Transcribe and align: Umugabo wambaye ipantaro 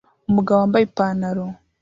Umugabo 0.29 0.57
wambaye 0.59 0.83
ipantaro 0.87 1.43